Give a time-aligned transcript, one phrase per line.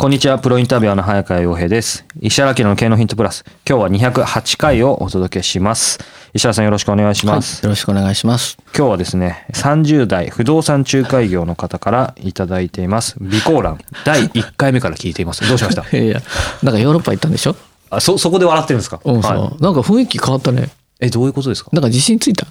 [0.00, 2.06] こんにちは、プロインタビュアーの早川洋平です。
[2.22, 3.44] 石原明の経営のヒントプラス。
[3.68, 5.98] 今日は208回をお届けします。
[6.32, 7.56] 石原さんよろしくお願いします。
[7.56, 8.56] はい、よろしくお願いします。
[8.74, 13.16] 今日はですね、30代不動産仲介業の方からいただいています。
[13.18, 15.46] 備考欄、第1回目から聞いています。
[15.46, 15.82] どうしました？
[15.82, 16.22] い やいや、
[16.62, 17.54] なんかヨーロッパ行ったんでしょ？
[17.90, 19.00] あ、そ、そこで笑ってるんですか？
[19.04, 20.70] うん、そう、はいなんか雰囲気変わったね。
[21.00, 21.68] え、どういうことですか？
[21.74, 22.46] なんか自信ついた？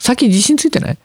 [0.00, 0.98] 先自信ついてない？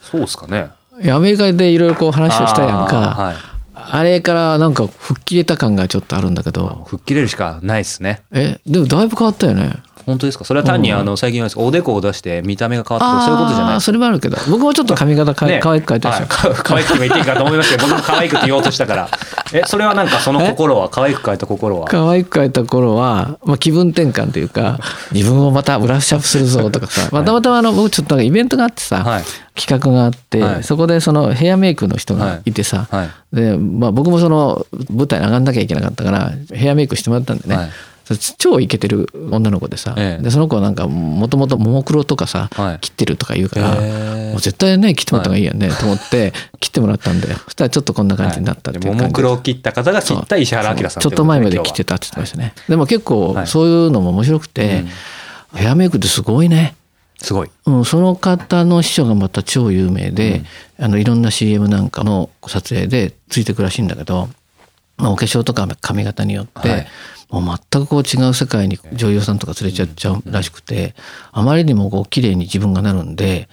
[0.00, 0.70] そうですかね。
[1.12, 2.96] アメリカでいろいろこう話をしたやんか。
[3.14, 3.57] はい。
[3.90, 6.84] あれからなんか吹っ切れた感がちょっとあるんだけど。
[6.88, 8.22] 吹っ切れるしかないですね。
[8.32, 9.74] え、でもだいぶ変わったよね。
[10.08, 10.44] 本当ですか？
[10.44, 14.36] それは単に、あの、最近はおでこを出して見た目が変わったそういうことじゃないそれもあるけど。
[14.50, 15.60] 僕もちょっと髪型か、ね。
[15.62, 16.20] 可愛く変えたでしょ。
[16.22, 16.54] はい。
[16.56, 19.08] か可愛くも言っていいかと思いますけど、僕も可愛くって言おうとしたから。
[19.52, 21.86] え、それはなんかその心は、可愛く変えた心は？
[21.86, 24.78] 可愛く変えた頃は、まあ、気分転換というか、
[25.12, 29.24] 自分をまたブラッシュアップするぞとかさ、まあ、たまたまあの、僕ちょっとイベントがあってさ、はい。
[29.58, 30.62] 企画があって、はい。
[30.64, 32.52] そこでそのヘアメイクの人がい。
[32.52, 33.36] てさ、はい。
[33.36, 37.70] で、まあ、僕もその舞台に上がんなきゃいけなかったから、ヘアメイクしてもらったんでね。
[38.16, 40.22] 超イケてる女の子でさ、ええ。
[40.22, 42.78] でその子はなんかもともとももクロとかさ、はい。
[42.80, 44.30] 切ってるとか言うから、へえ。
[44.30, 47.36] もう絶対ね切ってもらった方がいいよね、と思って切ってもらったんだよ。
[47.44, 48.98] そしたらちょっとこんな感じになったっていう感じ。
[48.98, 51.02] でももクロを切った方が切った石原明さんそう。
[51.02, 52.54] ちょっと前まで来てたって言ってましたね。
[52.68, 53.46] でも結構はい。
[53.46, 54.84] そういうのも面白くて、
[55.54, 56.74] ヘアメイクってすごいね。
[57.20, 57.50] すごい。
[57.66, 60.42] うん、その方の師匠がまた超有名で、
[60.78, 64.28] あのいろんな CM なんかの撮影でついてくらしいんだけど、
[64.96, 66.86] まあ、お化粧とか髪型によって、はい
[67.30, 70.94] もう全くこう違う世界に女優さんとか連れちゃっちゃうらしくて、
[71.32, 73.48] あまりにもこう綺麗に自分がなるんで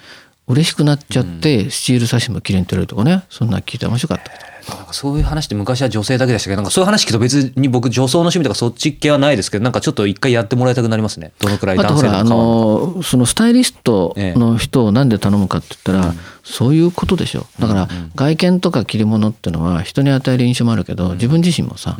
[0.47, 3.23] 嬉しくなっちゃって、スチール写真も綺麗に撮れるとかね。
[3.29, 4.31] そんなの聞いて面白かった。
[4.31, 4.45] けど。
[4.77, 6.55] なんかそういう話って昔は女性だけでしたけ？
[6.55, 11.33] ど、なんかそういう話聞くと別に僕女装の趣味とかそっち系はないですけど、なんかちょっと一回やってもらいたくなりますね。
[11.39, 16.13] どのくらいあとほらあ男性の顔のそのスタイリストの人をなんで頼むかって言ったら、
[16.43, 17.45] そういうことでしょ。
[17.59, 21.97] だから外見とか着るものってのは人に与える印象もあるけど自分自身もさ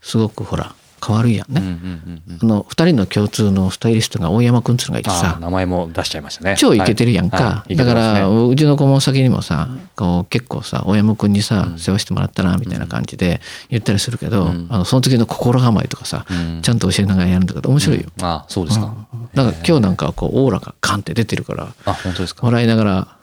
[0.00, 0.74] すごくほら
[1.04, 1.60] 変わるやんね。
[1.60, 2.38] うんうんうんうん。
[2.42, 6.56] あの2人の共通のスタイリストが大山君っていうのがいてあさー名前も出しちゃいましたね。
[6.58, 7.40] 超イケてるやんはい。
[7.40, 7.74] か、はい。
[7.74, 16.62] イケだからうちの顧問先にもさこう結構さ大山君にさ世話してもらったなみたいな感じで言ったりするけど、あのその時の心構えとかさ、うん。
[16.62, 18.06] ちゃんと教えながらやるんだけど面白いよ。
[18.22, 18.94] あそうですか。
[19.34, 22.46] だから今日なんかはこうオーラがカンって出てるからあ、本当ですか。
[22.46, 23.13] 笑いながら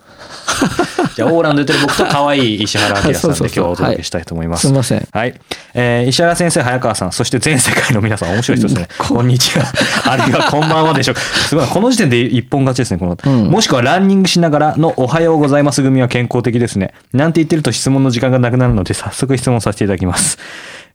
[1.16, 4.62] じゃあ、オーランド出てる僕と可愛い石原明さんで今日お届けしたいと思います。
[4.62, 5.08] すみません。
[5.12, 5.34] はい。
[5.74, 8.88] えー石原先生、早川さん、そして全世界の皆さん、面白い人ですね。
[8.98, 9.66] こんにちは。
[10.06, 11.22] あるいはこんばんはでしょうか。
[11.22, 11.68] すごい。
[11.68, 16.94] この時点で一本勝ちですね、この、うんもしくはランニングしながらのおはようございます組は健康的ですね。
[17.14, 20.38] なんて言ってると質問の時間がなくなるので、早速質問させていただきます。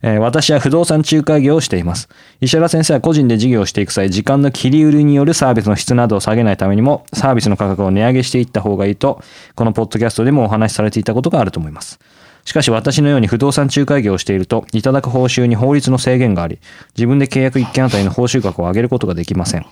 [0.01, 2.09] えー私は不動産仲介業をしています。
[2.41, 9.21] 石原先生は個人で事業をしていく際、時間の切り売りによるサービスの質などを下げないためにも、サービスの価格を値上げしていった方がいいと、
[9.55, 11.99] このポッドキャストでもお話しされていたことがあると思います。
[12.45, 16.59] しかし私のように不動産仲介業をしていると、いただく報酬に法律の制限があり、
[16.95, 19.65] 自分で契約1件あたりの報酬額を上げることができません。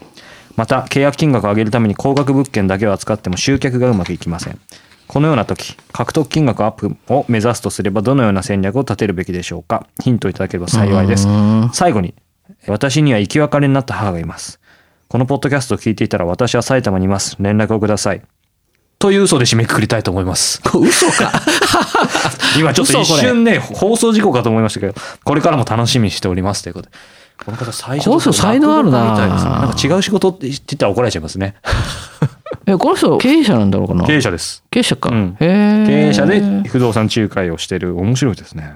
[0.55, 4.59] また、契約金額を上げるために高額物件だけを扱っても集客がうまくいきません。
[5.07, 9.87] このような時、獲得金額アップを目指すとすればどのような戦略を立てるべきでしょうか？
[10.03, 11.27] ヒントいただければ幸いです。
[11.73, 12.13] 最後に、
[12.67, 14.59] 私には生き別れになった母がいます。
[15.07, 17.37] このポッドキャストを聞いていたら私は埼玉にいます。
[17.39, 18.21] 連絡をください。
[18.97, 20.61] という嘘で締めくくりたいと思います。
[20.73, 21.31] 嘘か？
[22.57, 26.95] 今ちょっと一瞬ね、放送事故かと思いましたけど、これからも楽しみにしておりますということで。
[27.43, 31.55] この方最初この人才能あるなみたいですねなんか違う仕事って言ってたら怒られちゃいますね。
[32.67, 34.05] えこの人経営者なんだろうかな？
[34.05, 34.63] 経営者です。
[34.71, 37.97] 経営者か、うん経営者で不動産仲介をしてる。
[37.99, 38.73] 面白いですね。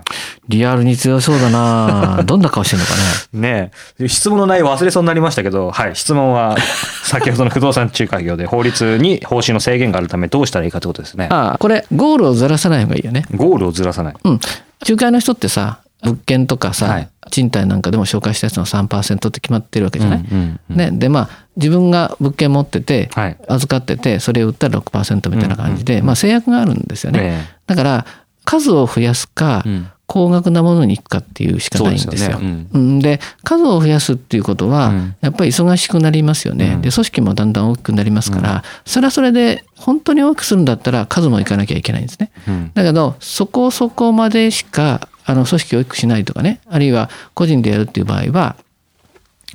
[0.47, 2.91] リアルに強そうだな どんな顔してんのか
[3.33, 3.39] ね？
[3.39, 4.07] ねえ。
[4.07, 5.95] 質問の内容忘れそうになりましたけど、はい。
[5.95, 6.55] 質問は、
[7.03, 11.27] 先ほどの不動産仲介業で法律に報酬の制限があるためどうしたらいいかってことですね。
[11.31, 14.13] ああこれゴールをずらさない方がいいよねゴールをずらさない。
[14.23, 14.39] うん
[14.87, 28.05] 仲介の人ってさ物件とかさ、はい、賃貸なんかでも紹介したやつの3%って決まってるわけじゃない、うんうんうん、ね、でまあ自分が物件持ってて、はい、預かっててそれを売ったら6%みたいな感じで、うんうんうん、まあ、制約があるんですよね、だから
[28.45, 29.91] 数を増やすか、うん。
[30.09, 32.39] 高額なものに行くかっていうしかないんですよ。
[32.39, 32.65] で、ね。
[32.73, 34.91] うん、で数を増やすっていうことは、
[35.21, 36.73] やっぱり忙しくなりますよね。
[36.73, 42.31] うん、で組織もだんだん大きくなりますから、うん、それはそれで本当に大きくするんだったら数もいかなきゃいけないんですね。
[42.73, 48.55] だけどそこそこまでしかあの組織を大きくしないとかねあるいは個人でやるっていう場合は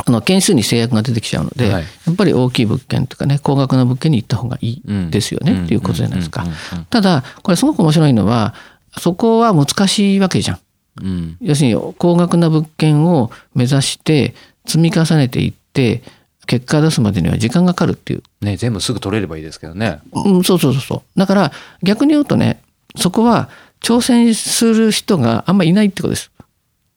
[0.06, 6.44] あの件数に制約が出てきちゃうので、はい、やっぱり大きい物件とかね高額な物件に行った方がいいですよね、っていうことじゃないですか。
[6.90, 8.54] ただこれすごく面白いのは
[8.98, 10.58] そこは難しいわけじゃん。
[11.02, 14.34] うん、要するに高額な物件を目指して
[14.64, 16.02] 積み重ねていって
[16.46, 18.22] 結果出すまでには時間がかかるっていう。
[18.40, 20.00] ね全部すぐ取れればいいですけどね。
[20.12, 21.18] うん、そうそうそうそう。
[21.18, 22.60] だから逆に言うとね
[22.96, 23.48] そこは
[23.84, 26.30] 挑戦する人があんまりいないってことです。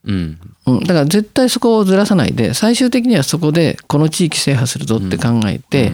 [0.05, 5.91] うん、うん、だから絶対そこをずらさないで最終的にはそこでこの地域制覇するぞって考えて、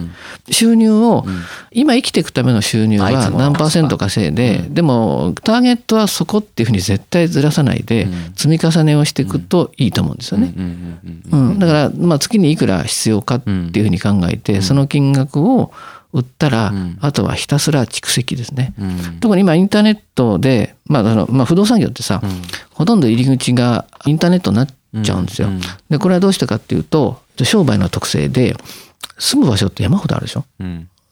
[0.50, 1.24] 収入を、
[1.72, 8.06] 今生きていくための収入は何パーセント稼いで、でもターゲットはそこっていうふうに絶対ずらさないで
[8.36, 10.54] 積み重ねをしていくといいと思うんですよね。
[11.32, 15.72] うん、だからまあ月にいくら必要かっていうふうに考えてその金額を
[16.14, 18.72] 売ったら、あとはひたすら蓄積ですね。
[19.20, 22.22] 特に今インターネットで、まああのまあ、不動産業ってさ、
[22.70, 24.68] ほとんど入り口がインターネットになっ
[25.02, 25.48] ちゃうんですよ。
[25.90, 28.56] でこれはどうしてかっていうと商売の特性で
[29.18, 30.44] 住む場所って山ほどあるでしょ？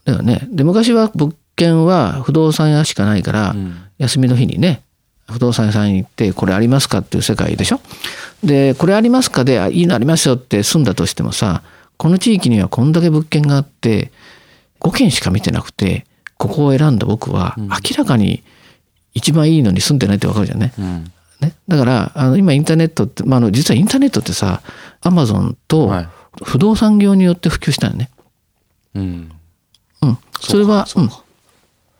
[0.05, 0.47] だよね。
[0.51, 3.57] で昔は物件は不動産屋しかないから、
[3.99, 4.83] 休みの日にね
[5.29, 7.81] 不動産屋さんに行ってこれありますかっていう世界でしょ？
[8.45, 11.63] でこれありますかでいいのありますよって住んだとしてもさ
[11.97, 14.11] この地域にはこんだけ物件があって
[14.83, 16.07] 5件しか見てなくて
[16.37, 18.43] ここを選んだ僕は明らかに
[19.15, 20.73] 一番いいのに住んでないって分かるじゃんね。
[20.79, 21.05] うん、
[21.41, 21.55] ね。
[21.69, 24.63] だからあの今インターネットって、まあ、あの実はインターネットってさ
[25.03, 25.93] アマゾンと
[26.43, 28.11] 不動産業によって普及したよね。
[28.95, 29.33] うん、
[30.03, 31.11] うん、それはうん。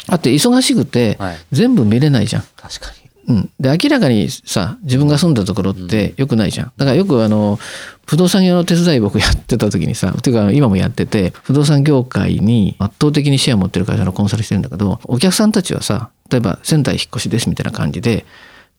[0.09, 1.19] あって忙しくて
[1.53, 2.43] 全部見れないじゃん。
[2.57, 6.73] 確かにうん、で明らかにさ自分が住んだところってよくないじゃん。
[6.77, 7.59] だからよくあの
[8.07, 18.27] 不動産業の手伝い僕やってた時にさていうか今もやってて不動産業界に圧倒的にシェア持ってる会社のコンサルしてるんだけどお客さんたちはさ例えば仙台引っ越しですみたいな感じで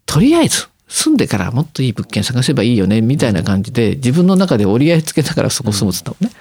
[0.05, 6.23] とりあえず住んでからもっといい物件探せばいいよねみたいな感じで自分の中で折り合いつけながらそこ住むっつったもん。
[6.23, 6.31] ね。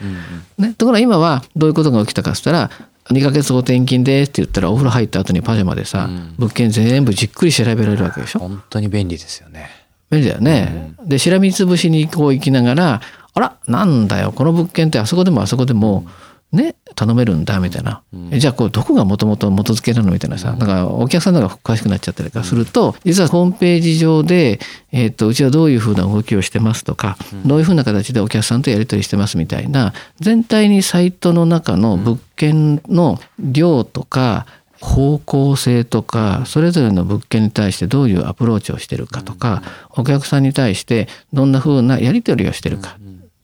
[0.59, 0.75] ね。
[0.75, 2.71] ところが今はどういうことが起きたかっつったら
[3.11, 8.41] 2ヶ月後転勤ですって言ったらお風呂入った後にパジャマでさ、うん、物件全部じっくり調べられるわけでしょ？
[8.41, 9.69] 本当に便利ですよね。
[10.11, 13.01] 便利だよね、うん、でしらみつぶしにこう行きながら
[13.35, 16.07] あらなんだよこの物件ってあそこでもあそこでも、
[16.53, 20.13] ね頼めるんだみたいな、うん、じゃあこうどこがもともと元付けなの？
[20.13, 24.61] みたいなさ、だからお客さんの方が詳しくなっちゃったりとかすると、実はホームページ上で、
[24.93, 27.17] えー、とうちはどういうふうな動きをしてますとか、
[27.47, 34.47] どういうふうな形でお客さんとやり取りしてますみたいな全体にサイトの中の物件の量とか、
[34.81, 42.99] 方向性とかそれぞれの物件に対してどういうアプローチをしてるかとかお客さんに対してどんなふうなやり取りをしてるか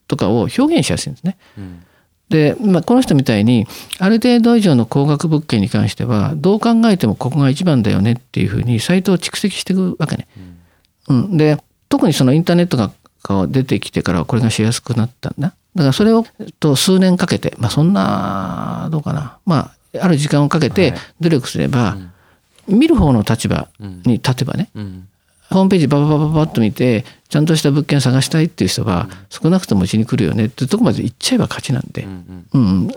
[0.09, 1.37] とかを表現しやすいんですね。
[2.29, 3.67] で、まあ、この人みたいに
[3.97, 10.27] ある程度以上の高額物件に関してはどう考えてもここが一番だよねっていうふうにサイトを蓄積していくわけね。
[11.07, 11.57] うん、で
[11.89, 12.91] 特にそのインターネットが
[13.47, 15.55] 出てきてからこれがしやすくなったんだ。
[15.75, 16.25] だからそれを
[16.59, 19.37] と数年かけて、まあ、そんなどうかな。
[19.45, 21.97] まあある時間をかけて努力すれば、
[22.67, 24.69] 見る方の立場に立てばね、
[25.49, 32.03] ホームページバババババッと見てちゃんとした物件探したいっていう人は少なくともうちに来るよねってとこまで行っちゃえば勝ちなんで。
[32.03, 32.91] うんうん、うん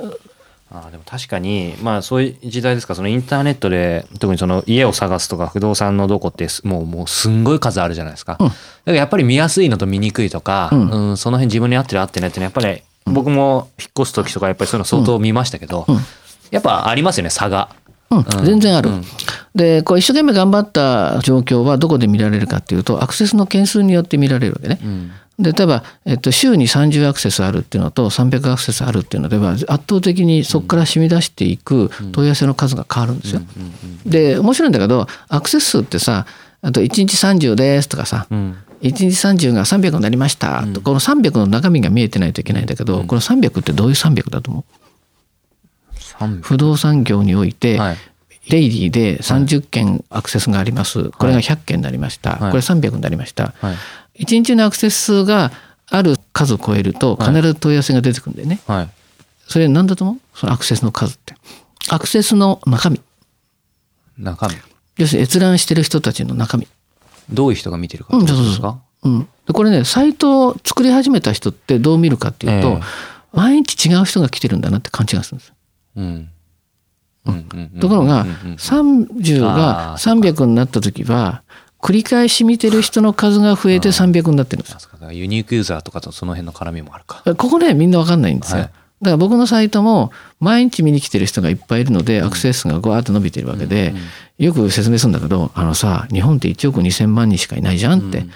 [0.75, 8.39] あでも確かに、まあそういう時代ですか、そのインターネットで、特にその家を探すとか不動産のどこって、もう、もうすんごい数あるじゃないですか。
[8.41, 15.99] うん、だからやっぱり見やすいのと見にくいとか、うん、うん、その辺自分に合ってる合ってないってやっぱり、僕も引っ越す時とかやっぱりそういうの相当見ましたけど、うん、
[16.51, 17.69] やっぱありますよね、差が。
[18.19, 18.91] うん、全然ある。
[19.55, 24.79] でこう一生懸命頑張った状況はどこで見られるかっていうとアクセスの件数によって見られるわけね。
[25.39, 33.43] で例えば、えっと、週に30アクセスあるっていうのと300アクセスあるっていうのでは圧倒的にそこから染み出していく問い合わせの数が変わるんですよ。
[34.07, 36.27] で面白いんだけどアクセス数ってさ
[36.63, 39.07] あと1日30ですとかさ、うん、1日
[39.49, 44.65] 30が300になりましたと、この300の中身が見えてないといけないんだけど、この300ってどういう300だと思う？
[46.43, 47.97] 不動産業において、はい、
[48.49, 53.73] デイリーで30件アクセスがあります、これが100件になりました、これ300になりました、は
[54.17, 55.53] い、1日のアクセス数が
[55.91, 58.91] ある数を超えると必ず問い合わせが出てくるんだよね、はい、
[59.47, 60.39] それ何だと思う？
[60.39, 61.35] そのアクセスの数って。
[61.91, 63.01] アクセスの中身。
[64.19, 64.55] 中身。
[64.97, 66.67] 要するに閲覧してる人たちの中身。
[67.31, 72.83] どういう人が見てるかってことですか、うん、でこれねサイトを作り始めた人ってどう見るかっていうと、えー、
[73.33, 75.53] 毎日違う人が来てるんだなって勘違いするんです。
[75.97, 76.29] うん。
[77.81, 81.43] ところが30が300になった時は
[81.81, 84.89] 繰り返し見てる人の数が増えて300になってるんです。
[85.13, 87.23] ユニークユーザーとかとその辺の絡みもあるか。
[87.37, 88.59] ここねみんな分かんないんですよ。
[88.59, 93.95] はい、だから僕のサイトも毎日見に来てる人がいっぱいいるのでアクセス数がゴーッと伸びてるわけで、
[94.39, 98.27] よく説明するんだけどあのさ日本って1億2,000万人しかいないじゃんって。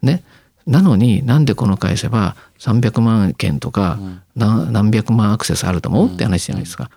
[0.00, 0.22] ね。
[0.66, 3.98] なのになんでこの会社は300万件とか
[4.36, 6.08] 何百万アクセスあると思う？
[6.14, 6.90] って話じゃないですか。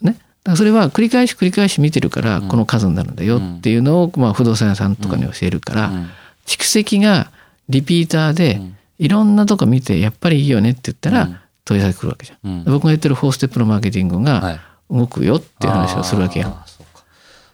[0.00, 0.12] ね。
[0.12, 0.20] だか
[0.52, 5.92] らそれは繰り返し繰り返し見てるからこの数になるんだよっていうのをまあ不動産屋さんとかに教えるから
[6.46, 7.30] 蓄積が
[7.68, 8.60] リピーターで
[8.98, 12.64] いろんなとこ見てやっぱりいいよねって言ったら問い合わせくるわけじゃん。
[12.64, 14.58] 僕が言ってる4ステップのマーケティングが
[14.90, 16.56] 動くよっていう話をするわけよ。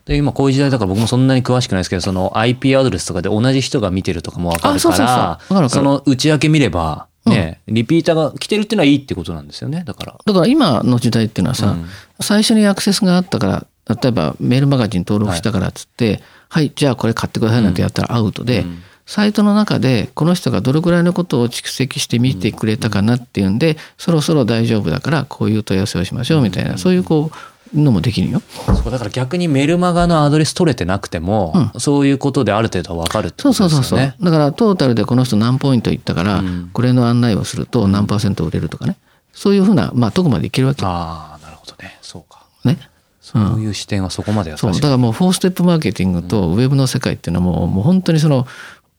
[0.09, 10.19] で今こういう時代だから僕もそんなに詳しくないですけどその IP アドレスとかで同じ人が見てるとかも分かるからその内訳見ればね、うん、リピーターが来てるっていうのはいいってことなんですよねだから。
[10.25, 11.87] だから今の時代っていうのはさ、うん、
[12.21, 27.37] 最初にアクセスがあったから例えばメールマガジン登録したからっつって、はい、はい、じゃあこれ買ってくださいなんてやったらアウトで、うん、サイトの中でこの人がどれぐらいのことを蓄積して見てくれたかなっていうんで、そろそろ大丈夫だからこういう問い合わせをしましょうみたいな、そういうこう
[27.75, 28.43] のもできるよ。
[28.83, 33.71] そうだから逆にメルマガのアドレス取れてなくても、うん、そういうことである程度わかるってことですよね。
[33.75, 38.97] そうそうそうだからトータルでこの人何ポイントいったから、うん、これの案内をすると何パーセント売れるとかね。
[39.33, 40.85] そういうふうな、まあ、とこまでいけるわけ。
[40.85, 41.97] ああ、なるほどね。
[42.03, 42.45] そうか。
[42.65, 42.79] ね。
[43.21, 48.47] そういう視点はそこまでやっそうだからもうフォーステップマーケティングとウェブの世界っていうのはもうもう本当にその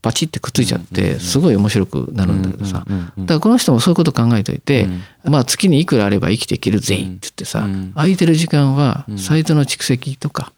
[0.02, 2.86] バチってくっついちゃってすごい面白くなるんだけどさ。
[3.18, 4.88] だからこの人もそういうこと考えといて
[5.24, 10.54] まあ月にいくらあれば生きていける全員って言ってさ空いてる時間はサイトの蓄積とか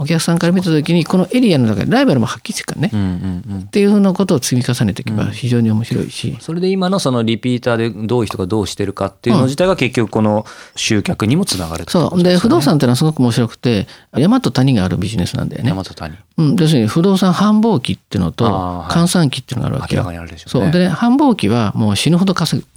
[0.00, 12.22] お客さんから見た時にこのエリアの中でライバルもはっきりしてるからね、うんうんうん、っていうふうなことを積み重ねていけば非常に面白いし、うん、それで今のそのリピーターでどういう人がどうしてるかっていうの自体が結局この集客にもつながる、ね、そう。
[12.22, 15.70] で不動産っていうのはすごく面白くて山と谷があるビジネスなんだよね。
[15.70, 18.46] 山と谷、うん、要するに不動産繁忙期っていうのと
[18.88, 20.70] 換算期っていうのがあるわけよ、はい、そう。
[20.70, 22.68] で、ね、繁忙期はもう死ぬほど稼ぐ。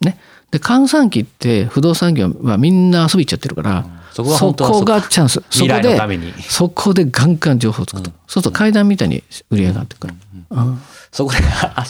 [0.00, 0.18] ね
[0.54, 4.00] で換算期って不動産業はみんな遊び行っちゃってるから、うん。
[4.12, 5.42] そこがそこがチャンス。
[5.50, 5.98] そこで
[6.48, 10.14] そこでガンガン情報をつくと、うん、そうすると階段みたいに売り上げがってくる、
[10.50, 10.80] うん、
[11.10, 11.38] そこで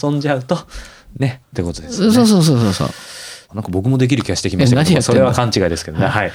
[0.02, 0.56] 遊んじゃうと
[1.18, 2.10] ねってことですね。
[2.10, 2.88] そうそうそうそうそう。
[3.54, 6.32] なんか僕もできる気がしてきましたけどそれは勘違いですけどね、はい、はい、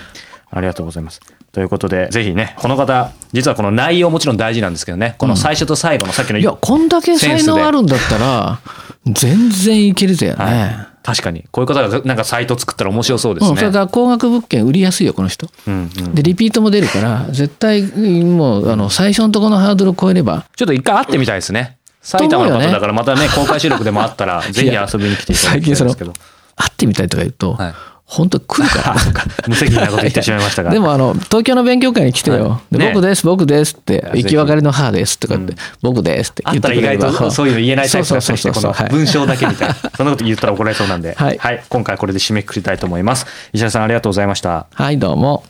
[0.52, 1.20] ありがとうございます
[1.52, 5.16] ということでぜひねこの方実はこの内容もちろん大事なんですけどね。
[5.18, 8.60] この最初と最後のさっきの、うん、いやこんだけ才能あるんだったら
[9.06, 10.88] 全然いけるぜよね、はい。
[11.04, 11.46] 確かに。
[11.52, 20.46] こういう方がなんかサイト作ったら面白そうですね、うん、それから高額物件売りやすいよこの人、うんうん、でリピートも出るから絶対もうあの最初のところのハードルを超えれば。
[20.56, 21.78] ちょっと一回会ってみたいですね。
[22.02, 26.14] 埼玉の方だからまたね公開収録でもあったら ぜひ遊びに来ていただきたいんですけど。
[26.56, 27.74] 会ってみたいとか言うと、はい
[28.10, 28.96] 本当来るから。
[29.48, 30.72] 無責任なこと言ってしまいましたが。
[30.72, 32.60] でもあの、東京の勉強会に来てよ。
[32.72, 37.08] で僕です、僕ですって、行き別れの母ですとかって、僕ですって言ってくれれば。
[37.08, 39.76] あったら意外とそう いうの言えないタイプだったりして、この文章だけみたいな。
[39.96, 41.64] そんなこと言ったら怒られそうなんで、はい、はい。
[41.70, 43.28] 今回これで締めくくりたいと思います。
[43.54, 44.66] 石田さんありがとうございました。
[44.74, 45.44] はい、どうも。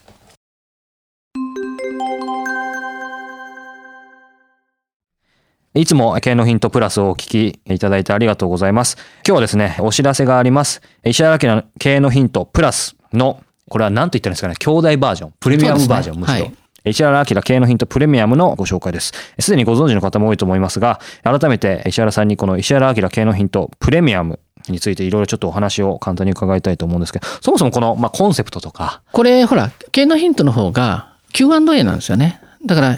[5.79, 8.97] いつも経のヒントプラスをお聞きいただいてありがとうございます。
[9.25, 10.81] 今日はですね、お知らせがあります。
[11.05, 16.33] 石原明の経営のヒントプラスの、これは何と言ったらいいんですかね、兄弟バージョン、プレミアムバージョン、むしろ。
[16.33, 16.53] はい
[16.85, 19.11] 石原明経営のヒントプレミアムのご紹介です。
[19.37, 29.01] すでにご存知の方も多いと思いますが、改めて石原さんにこの石原明経営のヒントプレミアムについていろいろちょっとお話を簡単に伺いたいと思うんですけど、そもそもこの、まあ、コンセプトとか。
[29.11, 32.39] これ、ほら、経営のヒントの方が Q&A なんですよね。
[32.65, 32.97] だから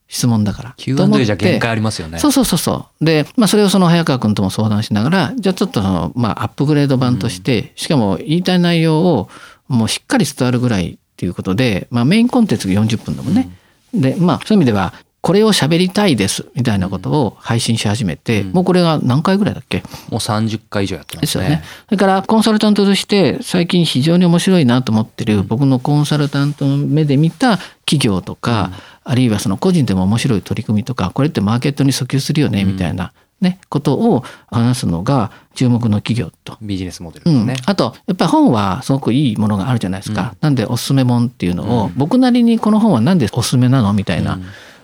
[0.11, 0.73] 質問だから。
[0.75, 2.19] Q&A じゃ限界ありますよね。
[2.19, 3.05] そうそうそうそう。
[3.05, 9.29] で、まあそれをその早川君とも相談しながら、じゃあちょっとその、まあアップグレード版として、うん、しかも言いたい内容を
[9.69, 13.49] もうしっかり伝わるぐらいっていうことで、まあメインコンテンツが40分だもんね。
[13.93, 19.83] うん、で、まあそういう意味では、これを喋りたいですみたいなことを配信し始めて、うん、もうこれが何回ぐらいだっけ？
[20.09, 21.43] もう30回以上やってますね。
[21.43, 21.63] ですよね。
[21.85, 28.71] それからコンサルタントとして最近非常に面白いなと思ってる、僕のコンサルタントの目で見た企業とか、
[29.03, 36.57] あるいはその個人でも面白い取り組みとかこれってマーケットに訴求するよねみたいなね、ことを話すのが注目の企業と。
[36.61, 40.33] ビジネスモデルですね、うん、あと、やっぱり本はすごくいいものがあるじゃないですか。
[40.33, 44.39] うん、なんでおすすめ本っていうのを、僕なりにこの本はなんでおすすめなのみたいな。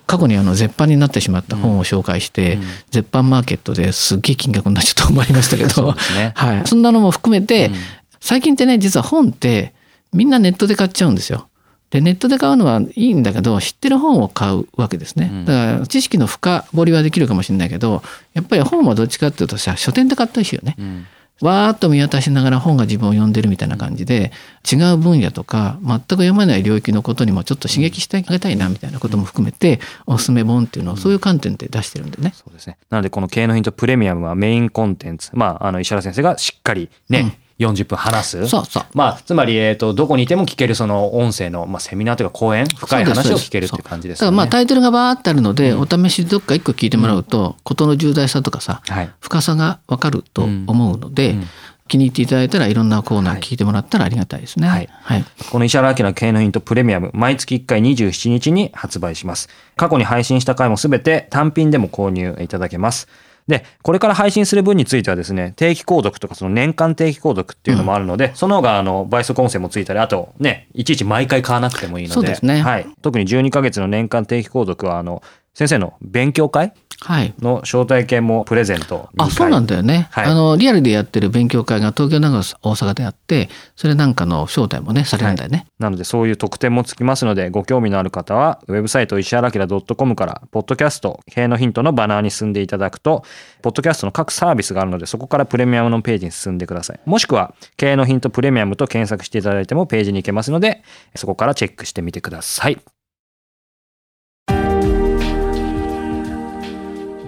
[0.08, 2.58] 過去にあの絶版になってしまった本を紹介して、
[2.92, 6.62] 絶版マーケットですっげえ金額になっちゃったと思いましたけど、 ね、はい。
[6.66, 7.72] そんなのも含めて、
[8.22, 9.74] 最近ってね、実は本って
[10.14, 11.47] みんなネットで買っちゃうんですよ。
[11.89, 15.46] でネットで買うのはいいんだけど知ってる本を買うわけですね。
[15.46, 18.03] だから知識の深掘りはできるかもしれないけど
[18.34, 21.08] やっぱり本はどっちかっていうとさ書店で買ったりしよね、うん、
[21.41, 24.32] わーっと見渡しながら本が自分を読んでるみたいな感じで
[24.70, 32.34] 違う分野とか全く読まない領域のことにもちょっと刺激してあげたいなみたいなことも含めておすすめ本っていうのをそういう観点で出してるんでね。
[32.36, 32.77] そうですね。
[32.89, 35.29] なのでこの経営のヒントプレミアムはメインコンテンツ。
[35.34, 38.48] まああの石原先生がしっかりね、うん40分話す。
[38.48, 38.84] そうそう。
[38.94, 44.26] まあ、つまり、えっ、ー、と、どこにいても聞けるその音声の、まあ、セミナーというか講演、深い話を聞けるっていう感じですね。
[44.26, 51.48] だからまあ、タイトルがバーってあるので、うん、お試しどっか一個聞いてもらうと、事の重大さとかさ、はい、深さがわかると思うので、うんうん
[51.88, 54.68] 気に入っていただいたらいろんなコーナー聞いてもらったらありがたいですね。
[54.68, 54.90] はい。
[54.92, 59.50] はい、この石原明の経営のヒントプレミアム、毎月1回27日に発売します。
[59.76, 63.08] 過去に配信した回もすべて単品でも購入いただけます。
[63.48, 72.62] で、これから配信する分についてはですね、定期購読とかその年間定期購読っていうのもあるので、うん、その方があの倍速音声もついたり、あとね、いちいち毎回買わなくてもいいので、そうですね。
[72.62, 72.88] はい。
[73.01, 75.22] 特に12ヶ月の年間定期購読は、あの、
[75.58, 76.72] 先生の勉強会？
[77.40, 93.24] の招待券もプレゼント、はい、あそうなんだよね、はい、あのリアルでやってる勉強会が東京長野大阪であってそれなんかの招待もねされるんだよね、はい、なのでそういう特典もつきますのでご興味のある方はウェブサイト石原明 .com からポッドキャスト経営のヒントのバナーに進んでいただくと
[93.62, 97.00] ポッドキャストの各サービスがあるのでそこからプレミアムのページに進んでください。
[97.06, 100.82] もしくは経営のヒントプレミアムと検索していただいてもページに行けますので
[101.16, 102.80] そこからチェックしてみてください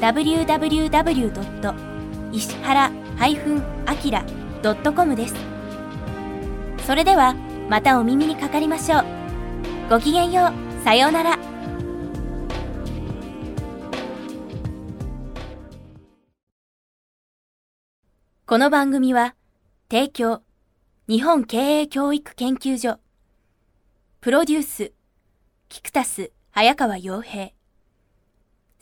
[0.00, 1.74] www.
[2.32, 5.34] 石原 -akira.com です。
[6.86, 7.34] それでは
[7.68, 9.04] またお耳にかかりましょう。
[9.90, 10.84] ごきげんよう。
[10.84, 11.38] さようなら。
[18.46, 19.34] この番組は
[19.90, 20.42] 提供
[21.08, 23.00] 日本経営教育研究所
[24.20, 24.92] プロデュース
[25.68, 27.50] キクタス早川洋平